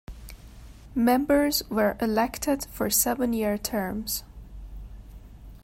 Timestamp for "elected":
2.01-2.65